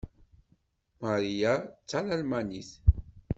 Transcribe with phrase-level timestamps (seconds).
[1.03, 2.69] Mariya d talmanit.